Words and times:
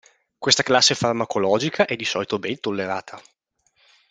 Questa 0.35 0.63
classe 0.63 0.95
farmacologia 0.95 1.85
è 1.85 1.95
di 1.95 2.05
solito 2.05 2.39
ben 2.39 2.59
tollerata. 2.59 3.21